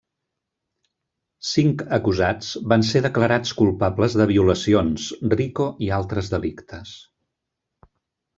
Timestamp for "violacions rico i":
4.33-5.93